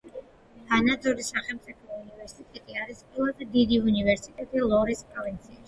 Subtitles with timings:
[0.69, 5.59] ვანაძორის სახელმწიფო უნივერსიტეტი არის ყველაზე დიდი უნივერსიტეტი ლორეს პროვინციაში.